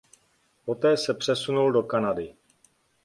[0.65, 2.35] Poté se přesunul do Kanady.